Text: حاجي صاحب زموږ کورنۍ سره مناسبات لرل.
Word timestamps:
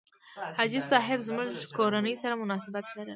حاجي 0.57 0.79
صاحب 0.89 1.19
زموږ 1.27 1.49
کورنۍ 1.77 2.15
سره 2.23 2.33
مناسبات 2.43 2.85
لرل. 2.95 3.09